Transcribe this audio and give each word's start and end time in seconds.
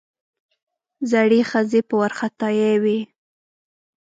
زړې 1.11 1.39
ښځې 1.51 1.79
په 1.87 1.93
وارخطايي 1.99 2.73
وې. 2.83 2.99